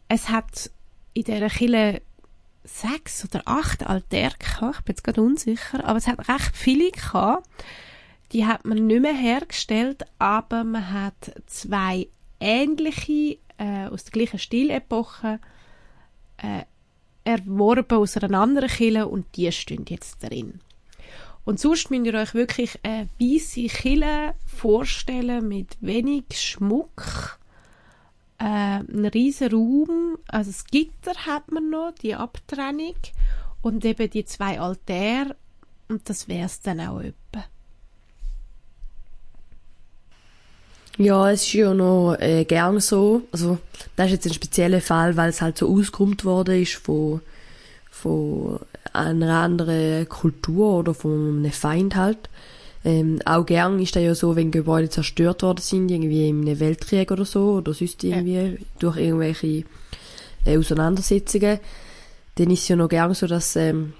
Es 0.08 0.30
hat 0.30 0.72
in 1.14 1.24
dieser 1.24 1.50
Kille 1.50 2.02
sechs 2.64 3.24
oder 3.24 3.44
acht 3.46 3.86
Altäre 3.86 4.36
gehabt. 4.40 4.80
Ich 4.80 4.86
bin 4.86 4.94
jetzt 4.96 5.04
gerade 5.04 5.22
unsicher. 5.22 5.86
Aber 5.86 5.98
es 5.98 6.08
hat 6.08 6.28
recht 6.28 6.56
viele 6.56 6.92
gehabt. 6.92 7.48
Die 8.32 8.46
hat 8.46 8.66
man 8.66 8.88
nicht 8.88 9.02
mehr 9.02 9.14
hergestellt, 9.14 10.06
aber 10.20 10.64
man 10.64 10.92
hat 10.92 11.34
zwei 11.46 12.08
ähnliche 12.40 13.38
äh, 13.58 13.88
aus 13.90 14.04
der 14.04 14.12
gleichen 14.12 14.40
Stilepoche 14.40 15.40
äh, 16.38 16.64
erworben 17.24 17.98
aus 17.98 18.18
einer 18.18 18.40
anderen 18.40 18.70
Kille 18.70 19.08
und 19.08 19.26
die 19.36 19.52
stehen 19.52 19.86
jetzt 19.88 20.24
drin. 20.24 20.60
Und 21.48 21.62
sonst 21.62 21.90
müsst 21.90 22.06
ihr 22.06 22.14
euch 22.14 22.34
wirklich 22.34 22.78
eine 22.84 23.08
weisse 23.18 23.68
Kille 23.68 24.34
vorstellen 24.46 25.48
mit 25.48 25.78
wenig 25.80 26.26
Schmuck, 26.34 27.40
äh, 28.38 28.44
ein 28.44 29.10
riesen 29.14 29.54
Raum, 29.54 30.18
also 30.28 30.52
das 30.52 30.66
Gitter 30.66 31.14
hat 31.26 31.50
man 31.50 31.70
noch, 31.70 31.94
die 32.02 32.16
Abtrennung 32.16 32.98
und 33.62 33.86
eben 33.86 34.10
die 34.10 34.26
zwei 34.26 34.60
Altäre 34.60 35.38
und 35.88 36.10
das 36.10 36.28
wäre 36.28 36.48
es 36.48 36.60
dann 36.60 36.82
auch 36.82 37.00
etwa. 37.00 37.46
Ja, 40.98 41.32
es 41.32 41.44
ist 41.44 41.54
ja 41.54 41.74
noch 41.74 42.18
äh, 42.20 42.44
gern 42.44 42.82
so. 42.82 43.22
Also, 43.32 43.60
das 43.96 44.08
ist 44.08 44.12
jetzt 44.12 44.26
ein 44.26 44.34
spezieller 44.34 44.82
Fall, 44.82 45.16
weil 45.16 45.30
es 45.30 45.42
halt 45.42 45.58
so 45.58 45.74
ausgeräumt 45.74 46.26
worden 46.26 46.62
ist 46.62 46.74
von, 46.74 47.22
von 47.98 48.60
einer 48.94 49.42
anderen 49.42 50.08
Kultur 50.08 50.80
oder 50.80 50.94
von 50.94 51.40
einem 51.40 51.52
Feind 51.52 51.96
halt. 51.96 52.30
Ähm, 52.86 53.20
auch 53.26 53.46
gern 53.46 53.80
ist 53.80 53.96
das 53.96 54.04
ja 54.04 54.16
so, 54.16 54.36
wenn 54.36 54.52
Gebäude 54.52 54.90
zerstört 54.90 55.44
worden 55.44 55.62
sind, 55.62 55.90
irgendwie 55.90 56.30
in 56.30 56.42
einem 56.42 56.60
Weltkrieg 56.60 57.12
oder 57.12 57.26
so, 57.26 57.56
oder 57.56 57.74
sonst 57.74 58.04
irgendwie, 58.04 58.36
ja. 58.36 58.58
durch 58.80 58.98
irgendwelche 58.98 59.64
äh, 60.46 60.58
Auseinandersetzungen, 60.58 61.60
dann 62.36 62.52
ist 62.52 62.62
es 62.62 62.68
ja 62.68 62.76
noch 62.76 62.88
gern 62.88 63.14
so, 63.14 63.28
dass 63.28 63.56
ähm, 63.56 63.94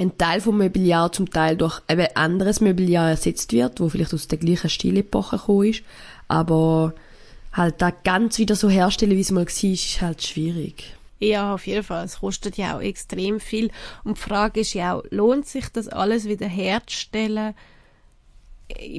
ein 0.00 0.16
Teil 0.18 0.40
vom 0.40 0.58
Mobiliar 0.58 1.12
zum 1.12 1.30
Teil 1.30 1.56
durch 1.56 1.80
eben 1.88 2.08
anderes 2.14 2.60
Mobiliar 2.60 3.10
ersetzt 3.10 3.52
wird, 3.52 3.80
wo 3.80 3.88
vielleicht 3.88 4.14
aus 4.14 4.26
der 4.26 4.38
gleichen 4.38 4.70
Stilepoche 4.70 5.36
gekommen 5.36 5.68
ist, 5.68 5.82
aber 6.26 6.94
halt 7.52 7.80
da 7.80 7.90
ganz 7.90 8.38
wieder 8.38 8.56
so 8.56 8.68
herstellen, 8.68 9.16
wie 9.16 9.20
es 9.20 9.30
mal 9.30 9.46
war, 9.46 9.70
ist 9.70 10.00
halt 10.00 10.22
schwierig. 10.22 10.96
Ja, 11.24 11.54
auf 11.54 11.66
jeden 11.66 11.82
Fall. 11.82 12.04
Es 12.04 12.20
kostet 12.20 12.58
ja 12.58 12.76
auch 12.76 12.82
extrem 12.82 13.40
viel. 13.40 13.70
Und 14.04 14.18
die 14.18 14.20
Frage 14.20 14.60
ist 14.60 14.74
ja 14.74 14.94
auch, 14.94 15.04
lohnt 15.10 15.46
sich 15.46 15.68
das 15.70 15.88
alles 15.88 16.26
wieder 16.26 16.46
herzustellen? 16.46 17.54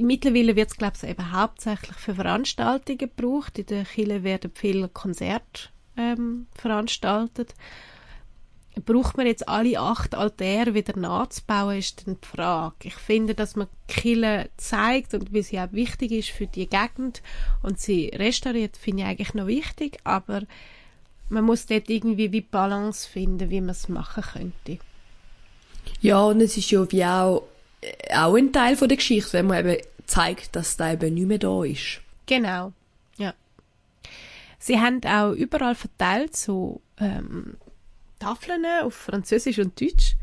mittlerweile 0.00 0.54
wird 0.54 0.70
es, 0.70 0.76
glaube 0.76 0.94
ich, 0.96 1.08
eben 1.08 1.32
hauptsächlich 1.32 1.96
für 1.96 2.14
Veranstaltungen 2.14 2.98
gebraucht. 2.98 3.58
In 3.58 3.66
der 3.66 3.84
Kirche 3.84 4.22
werden 4.22 4.50
viele 4.54 4.88
Konzerte 4.88 5.70
ähm, 5.96 6.46
veranstaltet. 6.54 7.54
Braucht 8.84 9.16
man 9.16 9.26
jetzt 9.26 9.48
alle 9.48 9.80
acht 9.80 10.14
Altäre 10.14 10.74
wieder 10.74 10.96
nachzubauen, 10.98 11.78
ist 11.78 12.06
dann 12.06 12.18
die 12.22 12.26
Frage. 12.26 12.76
Ich 12.82 12.94
finde, 12.94 13.34
dass 13.34 13.56
man 13.56 13.68
Kille 13.88 14.50
zeigt 14.56 15.14
und 15.14 15.32
wie 15.32 15.42
sie 15.42 15.58
auch 15.58 15.72
wichtig 15.72 16.12
ist 16.12 16.28
für 16.28 16.46
die 16.46 16.68
Gegend 16.68 17.22
und 17.62 17.80
sie 17.80 18.08
restauriert, 18.14 18.76
finde 18.76 19.02
ich 19.02 19.08
eigentlich 19.08 19.34
noch 19.34 19.46
wichtig, 19.46 19.98
aber 20.04 20.42
man 21.28 21.44
muss 21.44 21.66
dort 21.66 21.88
irgendwie 21.90 22.32
wie 22.32 22.40
Balance 22.40 23.08
finden, 23.08 23.50
wie 23.50 23.60
man 23.60 23.70
es 23.70 23.88
machen 23.88 24.22
könnte. 24.22 24.78
Ja, 26.00 26.22
und 26.22 26.40
es 26.40 26.56
ist 26.56 26.70
ja 26.70 26.90
wie 26.90 27.04
auch 27.04 27.42
auch 28.12 28.34
ein 28.34 28.52
Teil 28.52 28.76
von 28.76 28.88
der 28.88 28.96
Geschichte, 28.96 29.34
wenn 29.34 29.46
man 29.46 29.66
eben 29.66 29.82
zeigt, 30.06 30.56
dass 30.56 30.76
da 30.76 30.92
eben 30.92 31.14
nicht 31.14 31.26
mehr 31.26 31.38
da 31.38 31.62
ist. 31.64 32.00
Genau, 32.26 32.72
ja. 33.16 33.34
Sie 34.58 34.80
haben 34.80 35.00
auch 35.04 35.32
überall 35.32 35.74
verteilt 35.74 36.36
so 36.36 36.80
ähm, 36.98 37.56
Tafeln 38.18 38.64
auf 38.82 38.94
Französisch 38.94 39.58
und 39.58 39.80
Deutsch, 39.80 40.16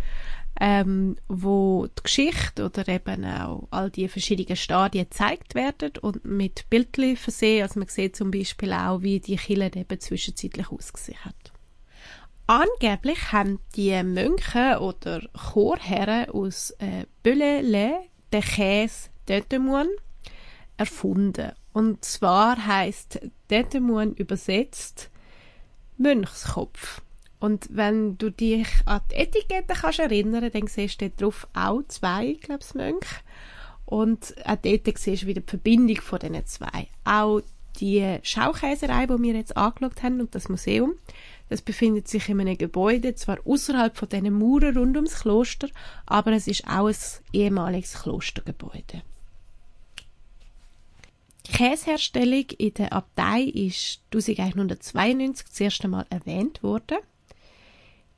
ähm, 0.59 1.15
wo 1.27 1.87
die 1.87 2.03
Geschichte 2.03 2.65
oder 2.65 2.87
eben 2.87 3.25
auch 3.25 3.67
all 3.71 3.89
die 3.89 4.07
verschiedenen 4.07 4.55
Stadien 4.55 5.09
gezeigt 5.09 5.55
werden 5.55 5.93
und 6.01 6.23
mit 6.25 6.69
Bildchen 6.69 7.17
versehen. 7.17 7.63
Also 7.63 7.79
man 7.79 7.89
sieht 7.89 8.15
zum 8.15 8.31
Beispiel 8.31 8.71
auch, 8.73 9.01
wie 9.01 9.19
die 9.19 9.37
Kille 9.37 9.71
eben 9.73 9.99
zwischenzeitlich 9.99 10.71
ausgesehen 10.71 11.23
hat. 11.25 11.51
Angeblich 12.45 13.31
haben 13.31 13.59
die 13.75 14.01
Mönche 14.03 14.79
oder 14.79 15.21
Chorherren 15.33 16.29
aus 16.29 16.71
äh, 16.71 17.05
Bellelay 17.23 17.93
den 18.31 18.41
Käse 18.41 19.09
Detemoine 19.29 19.89
erfunden. 20.77 21.53
Und 21.71 22.03
zwar 22.03 22.67
heißt 22.67 23.21
Detemoine 23.49 24.11
übersetzt 24.11 25.09
Mönchskopf. 25.97 27.01
Und 27.43 27.67
wenn 27.71 28.17
du 28.17 28.31
dich 28.31 28.69
an 28.85 29.01
die 29.11 29.15
Etikette 29.15 29.73
kannst 29.73 29.99
erinnern, 29.99 30.49
dann 30.49 30.67
siehst 30.67 31.01
du 31.01 31.09
drauf 31.09 31.45
auch 31.53 31.81
zwei, 31.89 32.37
glaube 32.41 32.63
ich, 32.65 32.73
Mönche. 32.73 33.15
Und 33.85 34.33
auch 34.45 34.55
dort 34.55 34.97
siehst 34.97 35.23
du 35.23 35.27
wieder 35.27 35.41
die 35.41 35.49
Verbindung 35.49 35.97
von 35.97 36.19
diesen 36.19 36.45
zwei. 36.45 36.87
Auch 37.03 37.41
die 37.81 38.17
Schaukäserei, 38.23 39.07
die 39.07 39.21
wir 39.21 39.33
jetzt 39.33 39.57
angeschaut 39.57 40.03
haben, 40.03 40.21
und 40.21 40.33
das 40.33 40.47
Museum, 40.47 40.93
das 41.49 41.61
befindet 41.61 42.07
sich 42.07 42.29
in 42.29 42.39
einem 42.39 42.57
Gebäude, 42.57 43.13
zwar 43.15 43.39
außerhalb 43.45 43.97
von 43.97 44.07
diesen 44.07 44.39
Mauern 44.39 44.77
rund 44.77 44.95
ums 44.95 45.19
Kloster, 45.19 45.67
aber 46.05 46.31
es 46.31 46.47
ist 46.47 46.65
auch 46.65 46.87
ein 46.87 46.95
ehemaliges 47.33 48.03
Klostergebäude. 48.03 49.01
Die 51.45 51.51
Käseherstellung 51.51 52.45
in 52.57 52.73
der 52.75 52.93
Abtei 52.93 53.41
ist 53.41 53.99
1192 54.13 55.45
das 55.49 55.59
erste 55.59 55.89
Mal 55.89 56.05
erwähnt 56.09 56.63
worden. 56.63 56.99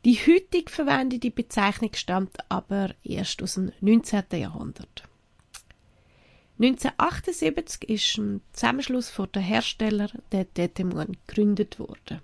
Die 0.05 0.17
heutig 0.17 0.69
verwendete 0.69 1.31
Bezeichnung 1.31 1.89
stammt 1.95 2.37
aber 2.47 2.93
erst 3.03 3.41
aus 3.41 3.55
dem 3.55 3.71
19. 3.81 4.23
Jahrhundert. 4.33 5.03
1978 6.59 7.89
ist 7.89 8.17
ein 8.19 8.41
Zusammenschluss 8.53 9.09
von 9.09 9.29
der 9.33 9.41
Hersteller 9.41 10.09
der 10.31 10.45
Detemoin 10.45 11.17
gegründet 11.25 11.79
worden. 11.79 12.21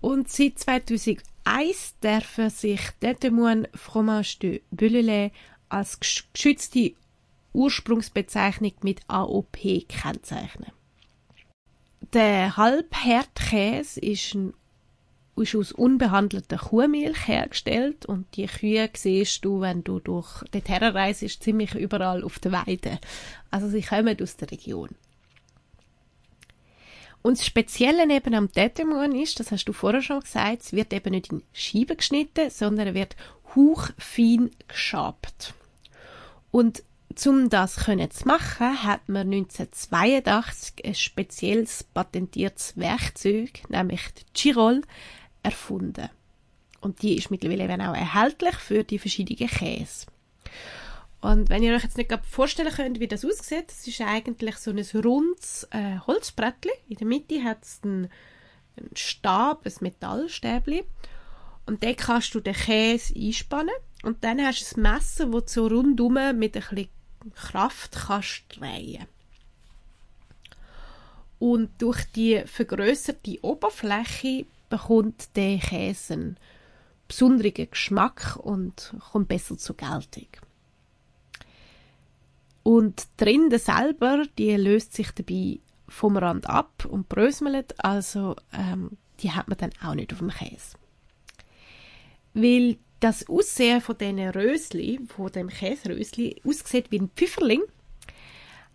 Und 0.00 0.28
seit 0.28 0.58
2001 0.58 2.00
dürfen 2.02 2.50
sich 2.50 2.80
Detemoin 3.00 3.68
Fromage 3.72 4.38
de 4.42 4.62
Bellelay 4.72 5.30
als 5.68 6.00
geschützte 6.00 6.94
Ursprungsbezeichnung 7.52 8.72
mit 8.82 9.00
AOP 9.06 9.86
kennzeichnen. 9.88 10.72
Der 12.12 12.56
Halbherdkäse 12.56 14.00
ist, 14.00 14.34
ein, 14.34 14.54
ist 15.42 15.54
aus 15.54 15.72
unbehandelter 15.72 16.56
Kuhmilch 16.56 17.28
hergestellt 17.28 18.06
und 18.06 18.26
die 18.36 18.46
Kühe 18.46 18.88
siehst 18.94 19.44
du, 19.44 19.60
wenn 19.60 19.84
du 19.84 20.00
durch 20.00 20.42
den 20.54 20.62
reist, 20.66 21.42
ziemlich 21.42 21.74
überall 21.74 22.24
auf 22.24 22.38
der 22.38 22.52
Weide. 22.52 22.98
Also 23.50 23.68
sie 23.68 23.82
kommen 23.82 24.16
aus 24.20 24.36
der 24.36 24.50
Region. 24.50 24.90
Und 27.22 27.38
das 27.38 27.46
Spezielle 27.46 28.08
eben 28.14 28.34
am 28.34 28.52
Tetemon 28.52 29.12
ist, 29.12 29.40
das 29.40 29.50
hast 29.50 29.64
du 29.64 29.72
vorher 29.72 30.00
schon 30.00 30.20
gesagt, 30.20 30.62
es 30.62 30.72
wird 30.72 30.92
eben 30.92 31.10
nicht 31.10 31.32
in 31.32 31.42
Scheiben 31.52 31.96
geschnitten, 31.96 32.50
sondern 32.50 32.86
er 32.86 32.94
wird 32.94 33.16
hauchfein 33.54 34.50
geschabt. 34.68 35.52
Und 36.52 36.82
um 37.24 37.48
das 37.48 37.74
zu 37.76 38.28
machen, 38.28 38.82
hat 38.82 39.08
man 39.08 39.32
1982 39.32 40.84
ein 40.84 40.94
spezielles 40.94 41.82
patentiertes 41.82 42.76
Werkzeug, 42.76 43.68
nämlich 43.70 44.02
die 44.14 44.24
Girol, 44.34 44.82
erfunden. 45.46 46.10
Und 46.80 47.02
die 47.02 47.16
ist 47.16 47.30
mittlerweile 47.30 47.64
eben 47.64 47.80
auch 47.80 47.94
erhältlich 47.94 48.54
für 48.56 48.84
die 48.84 48.98
verschiedenen 48.98 49.48
Käse. 49.48 50.06
Und 51.20 51.48
wenn 51.48 51.62
ihr 51.62 51.74
euch 51.74 51.82
jetzt 51.82 51.96
nicht 51.96 52.12
vorstellen 52.28 52.72
könnt, 52.72 53.00
wie 53.00 53.08
das 53.08 53.24
aussieht, 53.24 53.68
das 53.68 53.86
ist 53.86 54.00
eigentlich 54.00 54.56
so 54.56 54.70
ein 54.70 54.84
rundes 55.02 55.66
äh, 55.70 55.98
Holzbrettchen. 56.06 56.72
In 56.88 56.96
der 56.96 57.06
Mitte 57.06 57.42
hat 57.42 57.62
es 57.62 57.80
einen, 57.82 58.10
einen 58.76 58.94
Stab, 58.94 59.66
ein 59.66 59.72
Metallstäbli. 59.80 60.84
Und 61.64 61.82
dann 61.82 61.96
kannst 61.96 62.34
du 62.34 62.40
den 62.40 62.54
Käse 62.54 63.14
einspannen. 63.16 63.74
Und 64.02 64.22
dann 64.22 64.40
hast 64.40 64.70
du 64.70 64.76
ein 64.76 64.82
Messer, 64.82 65.26
das 65.26 65.52
so 65.52 65.66
rundum 65.66 66.14
mit 66.14 66.56
ein 66.56 66.62
bisschen 66.62 66.88
Kraft 67.34 67.96
kannst 68.06 68.44
drehen 68.50 69.06
Und 71.40 71.70
durch 71.82 72.04
die 72.12 72.42
vergrößerte 72.46 73.42
Oberfläche 73.42 74.46
bekommt 74.68 75.36
der 75.36 75.58
Käse 75.58 76.14
einen 76.14 76.36
besonderen 77.08 77.70
Geschmack 77.70 78.36
und 78.36 78.94
kommt 79.12 79.28
besser 79.28 79.56
zur 79.56 79.76
Geltung. 79.76 80.28
Und 82.62 83.06
die 83.20 83.24
Rinde 83.24 83.58
selber, 83.58 84.24
die 84.38 84.56
löst 84.56 84.94
sich 84.94 85.12
dabei 85.12 85.60
vom 85.88 86.16
Rand 86.16 86.48
ab 86.48 86.84
und 86.84 87.08
bröselt, 87.08 87.74
also 87.84 88.34
ähm, 88.52 88.98
die 89.20 89.30
hat 89.30 89.46
man 89.48 89.56
dann 89.56 89.70
auch 89.82 89.94
nicht 89.94 90.12
auf 90.12 90.18
dem 90.18 90.30
Käse. 90.30 90.76
Weil 92.34 92.78
das 93.00 93.28
Aussehen 93.28 93.80
von 93.80 93.96
diesen 93.98 94.18
Rösli, 94.30 95.00
von 95.06 95.30
dem 95.30 95.48
Käserösli, 95.48 96.42
aussieht 96.44 96.90
wie 96.90 96.98
ein 96.98 97.10
Pfifferling, 97.14 97.62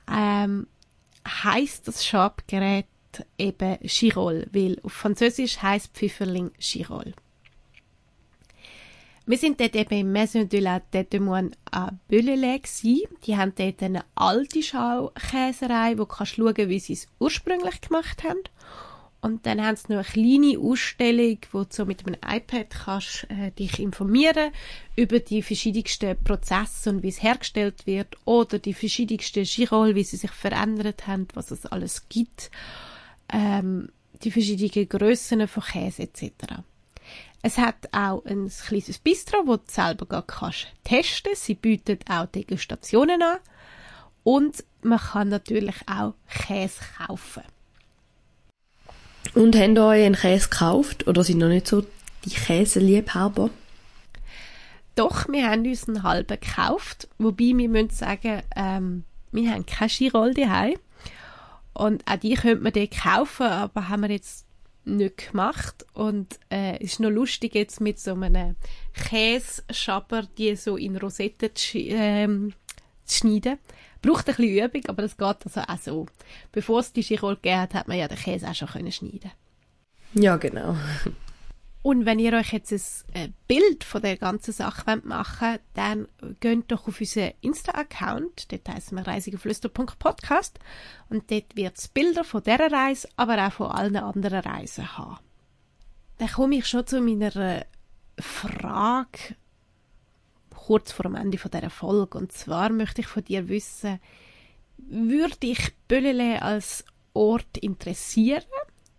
ähm, 0.09 0.67
heißt 1.27 1.87
das 1.87 2.05
Schabgerät 2.05 2.87
eben 3.37 3.77
Chirol, 3.83 4.47
weil 4.51 4.79
auf 4.83 4.93
Französisch 4.93 5.61
heißt 5.61 5.93
Pfifferling 5.93 6.51
Chirol. 6.59 7.13
Wir 9.27 9.37
sind 9.37 9.59
dort 9.59 9.75
eben 9.75 9.99
im 9.99 10.11
Maison 10.11 10.49
de 10.49 10.59
la 10.59 10.79
Tête 10.79 11.11
de 11.11 11.19
à 11.71 11.91
Bellelay 12.07 12.61
Die 13.25 13.37
haben 13.37 13.53
dort 13.55 13.83
eine 13.83 14.03
alte 14.15 14.63
Schaukäserei, 14.63 15.93
wo 15.93 16.03
du 16.03 16.05
kannst 16.07 16.35
schauen, 16.35 16.69
wie 16.69 16.79
sie 16.79 16.93
es 16.93 17.07
ursprünglich 17.19 17.79
gemacht 17.81 18.23
haben. 18.23 18.41
Und 19.21 19.45
dann 19.45 19.63
haben 19.63 19.75
sie 19.75 19.93
noch 19.93 19.99
eine 19.99 20.03
kleine 20.03 20.59
Ausstellung, 20.59 21.37
wo 21.51 21.59
du 21.63 21.67
so 21.69 21.85
mit 21.85 22.05
einem 22.05 22.17
iPad 22.27 22.71
kannst, 22.71 23.27
äh, 23.29 23.51
dich 23.51 23.79
informieren 23.79 24.51
über 24.95 25.19
die 25.19 25.43
verschiedensten 25.43 26.21
Prozesse 26.23 26.89
und 26.89 27.03
wie 27.03 27.09
es 27.09 27.21
hergestellt 27.21 27.85
wird 27.85 28.17
oder 28.25 28.57
die 28.57 28.73
verschiedensten 28.73 29.43
Girol, 29.43 29.93
wie 29.93 30.03
sie 30.03 30.17
sich 30.17 30.31
verändert 30.31 31.05
haben, 31.05 31.27
was 31.35 31.51
es 31.51 31.67
alles 31.67 32.09
gibt, 32.09 32.49
ähm, 33.31 33.89
die 34.23 34.31
verschiedenen 34.31 34.89
Grössen 34.89 35.47
von 35.47 35.63
Käse 35.63 36.03
etc. 36.03 36.31
Es 37.41 37.57
hat 37.57 37.89
auch 37.91 38.23
ein 38.25 38.49
kleines 38.49 38.99
Bistro, 38.99 39.43
wo 39.45 39.57
du 39.57 39.63
selber 39.67 40.05
gar 40.05 40.25
kannst 40.25 40.67
testen. 40.83 41.33
Sie 41.35 41.55
bieten 41.55 41.97
auch 42.07 42.27
Degustationen 42.27 43.21
an 43.21 43.37
und 44.23 44.63
man 44.83 44.99
kann 44.99 45.29
natürlich 45.29 45.75
auch 45.87 46.13
Käse 46.29 46.81
kaufen. 46.97 47.43
Und 49.33 49.55
habt 49.55 49.77
ihr 49.77 49.83
euch 49.83 50.05
einen 50.05 50.15
Käse 50.15 50.49
gekauft 50.49 51.07
oder 51.07 51.23
sind 51.23 51.39
noch 51.39 51.47
nicht 51.47 51.67
so 51.67 51.83
die 52.25 52.31
Käseliebhaber? 52.31 53.49
Doch, 54.95 55.27
wir 55.29 55.49
haben 55.49 55.65
uns 55.65 55.87
einen 55.87 56.03
halben 56.03 56.39
gekauft, 56.39 57.07
wobei 57.17 57.53
wir 57.55 57.69
müssen 57.69 57.91
sagen, 57.91 58.43
ähm, 58.55 59.05
wir 59.31 59.51
haben 59.51 59.65
keine 59.65 59.89
Girol 59.89 60.33
daheim. 60.33 60.75
Und 61.73 62.03
auch 62.07 62.17
die 62.17 62.33
könnte 62.35 62.63
man 62.63 62.73
dort 62.73 62.91
kaufen, 62.91 63.45
aber 63.45 63.89
haben 63.89 64.01
wir 64.01 64.11
jetzt 64.11 64.45
nicht 64.83 65.31
gemacht. 65.31 65.85
Und 65.93 66.39
äh, 66.51 66.81
ist 66.83 66.99
noch 66.99 67.09
lustig 67.09 67.55
jetzt 67.55 67.81
mit 67.81 67.99
so 67.99 68.13
einem 68.13 68.55
Käseschaber, 68.93 70.23
die 70.37 70.55
so 70.55 70.77
in 70.77 70.97
Rosetten 70.97 71.55
zu, 71.55 71.77
ähm, 71.77 72.53
zu 73.05 73.19
schneiden. 73.19 73.59
Braucht 74.01 74.27
ein 74.29 74.35
bisschen 74.35 74.65
Übung, 74.65 74.85
aber 74.87 75.03
das 75.03 75.17
geht 75.17 75.45
also 75.45 75.61
auch 75.61 75.77
so. 75.77 76.05
Bevor 76.51 76.79
es 76.79 76.91
die 76.91 77.03
Schirol 77.03 77.35
gegeben 77.35 77.61
hat, 77.61 77.73
hat 77.75 77.87
man 77.87 77.97
ja 77.97 78.07
den 78.07 78.17
Käse 78.17 78.49
auch 78.49 78.55
schon 78.55 78.91
schneiden 78.91 79.31
Ja, 80.13 80.37
genau. 80.37 80.75
Und 81.83 82.05
wenn 82.05 82.19
ihr 82.19 82.33
euch 82.33 82.53
jetzt 82.53 82.71
ein 83.13 83.29
äh, 83.29 83.29
Bild 83.47 83.83
von 83.83 84.03
der 84.03 84.17
ganzen 84.17 84.53
Sache 84.53 85.01
machen 85.03 85.47
wollt, 85.47 85.61
dann 85.73 86.07
geht 86.39 86.71
doch 86.71 86.87
auf 86.87 86.99
unseren 86.99 87.31
Insta-Account, 87.41 88.51
dort 88.51 88.69
heisst 88.69 88.91
wir 88.91 89.07
reisigeflüster.podcast 89.07 90.59
und 91.09 91.31
dort 91.31 91.55
wird 91.55 91.77
es 91.77 91.87
Bilder 91.87 92.23
von 92.23 92.43
dieser 92.43 92.71
Reise, 92.71 93.09
aber 93.15 93.47
auch 93.47 93.53
von 93.53 93.71
allen 93.71 93.97
anderen 93.97 94.41
Reisen 94.41 94.95
haben. 94.97 95.17
Dann 96.19 96.29
komme 96.29 96.57
ich 96.57 96.67
schon 96.67 96.85
zu 96.85 97.01
meiner 97.01 97.65
Frage, 98.19 99.35
kurz 100.55 100.91
vor 100.91 101.03
dem 101.03 101.15
Ende 101.15 101.37
dieser 101.37 101.69
Folge. 101.71 102.17
Und 102.17 102.31
zwar 102.31 102.69
möchte 102.69 103.01
ich 103.01 103.07
von 103.07 103.23
dir 103.23 103.49
wissen, 103.49 103.99
würde 104.77 105.47
ich 105.47 105.73
Böllele 105.87 106.43
als 106.43 106.85
Ort 107.13 107.57
interessieren, 107.57 108.43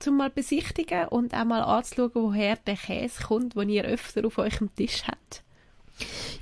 zum 0.03 0.17
mal 0.17 0.31
besichtigen 0.31 1.09
und 1.09 1.35
auch 1.35 1.45
mal 1.45 1.63
anzuschauen, 1.63 2.11
woher 2.15 2.57
der 2.57 2.77
Käse 2.77 3.23
kommt, 3.23 3.57
den 3.57 3.69
ihr 3.69 3.85
öfter 3.85 4.25
auf 4.27 4.39
eurem 4.39 4.75
Tisch 4.75 5.05
habt? 5.07 5.43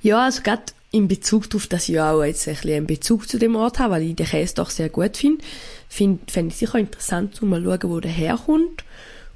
Ja, 0.01 0.25
also 0.25 0.41
gerade 0.41 0.63
in 0.91 1.07
Bezug 1.07 1.49
darauf, 1.49 1.67
dass 1.67 1.87
ich 1.87 1.99
auch 1.99 2.23
jetzt 2.23 2.47
ein 2.47 2.55
bisschen 2.55 2.75
einen 2.75 2.87
Bezug 2.87 3.29
zu 3.29 3.39
dem 3.39 3.55
Ort 3.55 3.79
habe, 3.79 3.93
weil 3.93 4.03
ich 4.03 4.15
den 4.15 4.25
Käse 4.25 4.55
doch 4.55 4.69
sehr 4.69 4.89
gut 4.89 5.17
finde, 5.17 5.43
finde 5.87 6.19
fänd 6.27 6.51
ich 6.51 6.57
sicher 6.57 6.79
interessant, 6.79 7.41
um 7.41 7.49
mal 7.49 7.63
schauen, 7.63 7.89
wo 7.89 7.99
der 7.99 8.11
herkommt. 8.11 8.83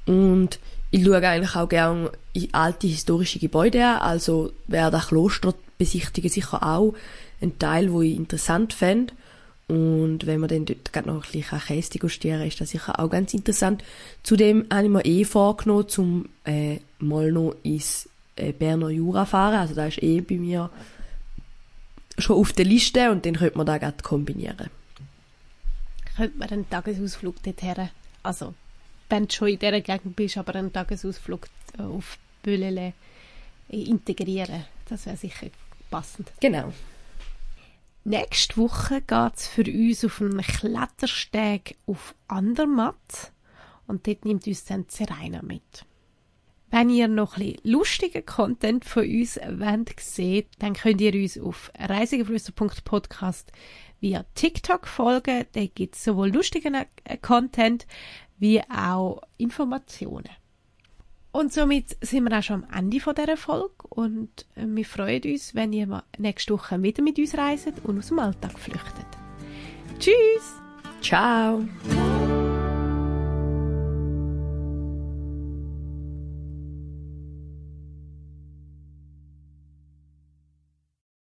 Und 0.06 0.58
ich 0.90 1.04
schaue 1.04 1.26
eigentlich 1.26 1.56
auch 1.56 1.68
gerne 1.68 2.10
in 2.32 2.52
alte 2.52 2.86
historische 2.86 3.38
Gebäude 3.38 3.84
an, 3.84 3.98
also 4.00 4.52
wäre 4.66 4.90
das 4.90 5.08
Kloster 5.08 5.54
besichtigen 5.78 6.30
sicher 6.30 6.62
auch 6.62 6.94
ein 7.40 7.58
Teil, 7.58 7.92
wo 7.92 8.02
ich 8.02 8.16
interessant 8.16 8.72
fände. 8.72 9.14
Und 9.68 10.26
wenn 10.26 10.38
man 10.38 10.48
dann 10.48 10.64
dort 10.64 10.92
gerade 10.92 11.08
noch 11.08 11.24
ein 11.24 11.32
bisschen 11.32 11.60
Käse 11.60 11.90
degustieren 11.90 12.46
ist 12.46 12.60
das 12.60 12.70
sicher 12.70 13.00
auch 13.00 13.10
ganz 13.10 13.34
interessant. 13.34 13.82
Zudem 14.22 14.66
habe 14.72 14.84
ich 14.84 14.90
mir 14.90 15.04
eh 15.04 15.24
vorgenommen, 15.24 15.88
zum 15.88 16.28
äh, 16.44 16.78
mal 17.00 17.32
noch 17.32 17.56
ins 17.64 18.08
äh, 18.36 18.52
Berner 18.52 18.90
Jura 18.90 19.24
fahren. 19.24 19.56
Also 19.56 19.74
da 19.74 19.86
ist 19.86 20.02
eh 20.02 20.20
bei 20.20 20.36
mir 20.36 20.70
schon 22.18 22.36
auf 22.36 22.52
der 22.52 22.64
Liste 22.64 23.10
und 23.10 23.26
dann 23.26 23.34
könnte 23.34 23.58
man 23.58 23.66
da 23.66 23.78
gerade 23.78 24.02
kombinieren. 24.02 24.70
Könnte 26.16 26.38
man 26.38 26.48
einen 26.48 26.70
Tagesausflug 26.70 27.42
dorthin, 27.42 27.90
also 28.22 28.54
wenn 29.08 29.26
du 29.26 29.34
schon 29.34 29.48
in 29.48 29.58
dieser 29.58 29.80
Gegend 29.80 30.16
bist, 30.16 30.38
aber 30.38 30.54
einen 30.54 30.72
Tagesausflug 30.72 31.48
äh, 31.78 31.82
auf 31.82 32.18
Böllele 32.42 32.92
äh, 33.68 33.82
integrieren. 33.82 34.64
Das 34.88 35.06
wäre 35.06 35.16
sicher 35.16 35.48
passend. 35.90 36.32
Genau. 36.40 36.72
Nächste 38.08 38.56
Woche 38.58 39.00
geht 39.00 39.34
es 39.34 39.48
für 39.48 39.64
uns 39.64 40.04
auf 40.04 40.20
einen 40.20 40.40
Klettersteg 40.40 41.76
auf 41.86 42.14
Andermatt 42.28 43.32
und 43.88 44.06
dort 44.06 44.24
nimmt 44.24 44.46
uns 44.46 44.64
dann 44.64 44.84
Serena 44.86 45.42
mit. 45.42 45.84
Wenn 46.70 46.88
ihr 46.88 47.08
noch 47.08 47.36
ein 47.36 47.56
lustigen 47.64 48.24
Content 48.24 48.84
von 48.84 49.02
uns 49.02 49.38
wollt 49.38 49.98
sehen, 49.98 50.46
dann 50.60 50.74
könnt 50.74 51.00
ihr 51.00 51.14
uns 51.14 51.36
auf 51.36 51.72
reisegeflüster.podcast 51.76 53.50
via 53.98 54.24
TikTok 54.36 54.86
folgen. 54.86 55.44
Da 55.50 55.66
gibt 55.66 55.96
es 55.96 56.04
sowohl 56.04 56.28
lustigen 56.28 56.76
äh, 56.76 57.16
Content 57.16 57.88
wie 58.38 58.62
auch 58.70 59.20
Informationen. 59.36 60.30
Und 61.36 61.52
somit 61.52 61.98
sind 62.00 62.24
wir 62.24 62.38
auch 62.38 62.42
schon 62.42 62.64
am 62.64 62.78
Ende 62.78 62.98
dieser 62.98 63.36
Folge 63.36 63.86
und 63.90 64.46
äh, 64.54 64.64
wir 64.64 64.86
freuen 64.86 65.22
uns, 65.22 65.54
wenn 65.54 65.70
ihr 65.74 66.02
nächste 66.16 66.54
Woche 66.54 66.82
wieder 66.82 67.02
mit 67.02 67.18
uns 67.18 67.36
reist 67.36 67.74
und 67.84 67.98
aus 67.98 68.08
dem 68.08 68.20
Alltag 68.20 68.58
flüchtet. 68.58 69.06
Tschüss! 69.98 70.54
Ciao! 71.02 71.62